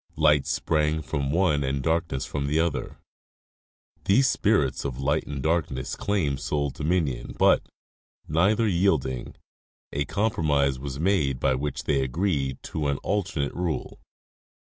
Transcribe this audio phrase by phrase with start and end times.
[0.15, 2.97] Light sprang from one and darkness from the other;
[4.05, 7.67] these spirits of light and darkness claimed sole dominion, but,
[8.27, 9.35] neither yielding,
[9.93, 13.99] a compromise was made by which they agreed to an alternate tule.